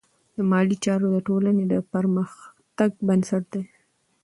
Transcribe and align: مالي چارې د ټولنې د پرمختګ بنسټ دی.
مالي 0.49 0.75
چارې 0.83 1.07
د 1.13 1.17
ټولنې 1.27 1.63
د 1.71 1.75
پرمختګ 1.93 2.91
بنسټ 3.07 3.43
دی. 3.53 3.63